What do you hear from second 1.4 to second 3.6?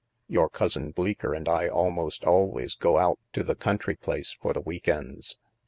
I almost always go out to the